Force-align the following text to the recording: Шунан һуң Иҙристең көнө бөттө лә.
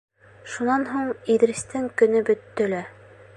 Шунан 0.53 0.85
һуң 0.93 1.11
Иҙристең 1.33 1.87
көнө 2.01 2.23
бөттө 2.31 2.69
лә. 2.73 2.81